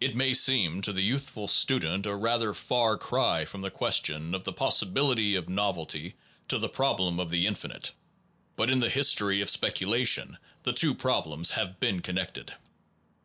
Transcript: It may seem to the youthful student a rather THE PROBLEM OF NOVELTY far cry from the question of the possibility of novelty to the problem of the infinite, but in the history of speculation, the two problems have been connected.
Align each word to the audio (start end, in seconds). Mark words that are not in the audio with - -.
It 0.00 0.14
may 0.14 0.32
seem 0.32 0.80
to 0.82 0.92
the 0.92 1.02
youthful 1.02 1.48
student 1.48 2.06
a 2.06 2.14
rather 2.14 2.52
THE 2.52 2.52
PROBLEM 2.52 2.52
OF 2.52 2.52
NOVELTY 2.52 2.68
far 2.68 2.98
cry 3.08 3.44
from 3.46 3.60
the 3.62 3.70
question 3.72 4.32
of 4.32 4.44
the 4.44 4.52
possibility 4.52 5.34
of 5.34 5.48
novelty 5.48 6.14
to 6.46 6.58
the 6.60 6.68
problem 6.68 7.18
of 7.18 7.30
the 7.30 7.48
infinite, 7.48 7.90
but 8.54 8.70
in 8.70 8.78
the 8.78 8.88
history 8.88 9.40
of 9.40 9.50
speculation, 9.50 10.38
the 10.62 10.72
two 10.72 10.94
problems 10.94 11.50
have 11.50 11.80
been 11.80 11.98
connected. 11.98 12.54